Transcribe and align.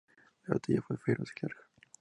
La 0.47 0.55
batalla 0.55 0.81
fue 0.81 0.97
feroz 0.97 1.29
y 1.39 1.45
larga. 1.45 1.61